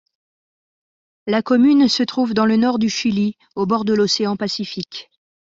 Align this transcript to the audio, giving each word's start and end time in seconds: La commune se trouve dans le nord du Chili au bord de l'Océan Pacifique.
La 1.27 1.43
commune 1.43 1.87
se 1.87 2.01
trouve 2.01 2.33
dans 2.33 2.47
le 2.47 2.55
nord 2.57 2.79
du 2.79 2.89
Chili 2.89 3.37
au 3.55 3.67
bord 3.67 3.85
de 3.85 3.93
l'Océan 3.93 4.35
Pacifique. 4.35 5.11